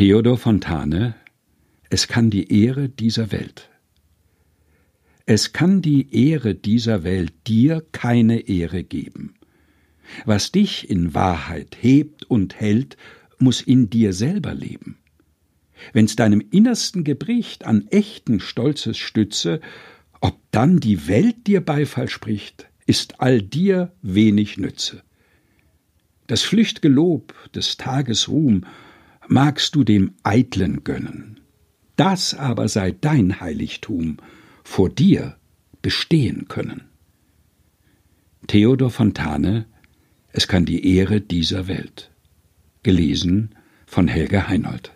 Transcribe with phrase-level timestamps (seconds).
[0.00, 1.14] Theodor Fontane
[1.90, 3.68] Es kann die Ehre dieser Welt.
[5.26, 9.34] Es kann die Ehre dieser Welt dir keine Ehre geben.
[10.24, 12.96] Was dich in Wahrheit hebt und hält,
[13.38, 14.96] muss in dir selber leben.
[15.92, 19.60] Wenn's deinem Innersten gebricht an echten Stolzes Stütze,
[20.22, 25.02] ob dann die Welt dir Beifall spricht, ist all dir wenig Nütze.
[26.26, 28.64] Das flücht'ge Lob des Tages Ruhm
[29.30, 31.40] magst du dem Eitlen gönnen.
[31.94, 34.16] Das aber sei dein Heiligtum,
[34.64, 35.36] vor dir
[35.82, 36.82] bestehen können.
[38.48, 39.66] Theodor Fontane
[40.32, 42.10] Es kann die Ehre dieser Welt.
[42.82, 43.54] Gelesen
[43.86, 44.92] von Helge Heinold.